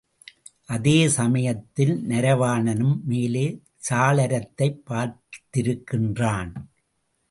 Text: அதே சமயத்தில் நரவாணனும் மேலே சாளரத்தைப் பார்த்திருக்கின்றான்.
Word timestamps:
அதே 0.65 1.07
சமயத்தில் 1.07 1.93
நரவாணனும் 2.07 3.03
மேலே 3.03 3.45
சாளரத்தைப் 3.89 4.81
பார்த்திருக்கின்றான். 4.89 6.51